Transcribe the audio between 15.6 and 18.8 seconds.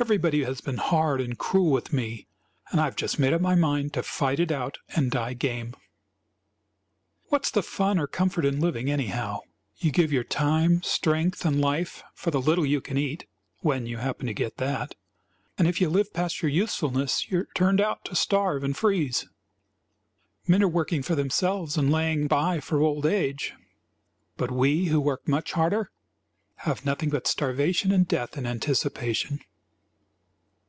if you live past your usefulness you're turned out to starve and